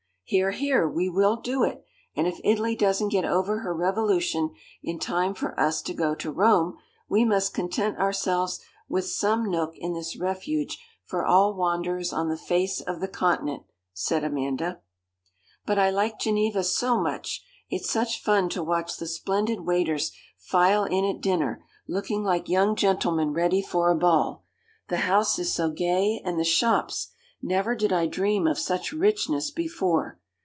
'Hear, 0.23 0.51
hear! 0.51 0.87
we 0.87 1.09
will 1.09 1.35
do 1.41 1.61
it, 1.65 1.83
and 2.15 2.25
if 2.25 2.39
Italy 2.41 2.73
doesn't 2.73 3.09
get 3.09 3.25
over 3.25 3.59
her 3.59 3.73
revolution 3.75 4.51
in 4.81 4.97
time 4.97 5.33
for 5.33 5.59
us 5.59 5.81
to 5.81 5.93
go 5.93 6.15
to 6.15 6.31
Rome, 6.31 6.77
we 7.09 7.25
must 7.25 7.53
content 7.53 7.97
ourselves 7.97 8.61
with 8.87 9.03
some 9.05 9.51
nook 9.51 9.73
in 9.75 9.91
this 9.91 10.17
refuge 10.17 10.79
for 11.03 11.25
all 11.25 11.53
wanderers 11.53 12.13
on 12.13 12.29
the 12.29 12.37
face 12.37 12.79
of 12.79 13.01
the 13.01 13.09
continent,' 13.09 13.63
said 13.91 14.23
Amanda. 14.23 14.79
'But 15.65 15.77
I 15.77 15.89
like 15.89 16.17
Geneva 16.17 16.63
so 16.63 16.97
much. 16.97 17.43
It's 17.69 17.91
such 17.91 18.23
fun 18.23 18.47
to 18.51 18.63
watch 18.63 18.95
the 18.95 19.07
splendid 19.07 19.65
waiters 19.67 20.13
file 20.37 20.85
in 20.85 21.03
at 21.03 21.19
dinner, 21.19 21.65
looking 21.89 22.23
like 22.23 22.47
young 22.47 22.77
gentlemen 22.77 23.33
ready 23.33 23.61
for 23.61 23.91
a 23.91 23.95
ball; 23.97 24.45
the 24.87 24.97
house 25.09 25.37
is 25.37 25.51
so 25.53 25.71
gay, 25.71 26.21
and 26.23 26.39
the 26.39 26.45
shops! 26.45 27.09
never 27.41 27.75
did 27.75 27.91
I 27.91 28.05
dream 28.05 28.47
of 28.47 28.57
such 28.57 28.93
richness 28.93 29.51
before. 29.51 30.17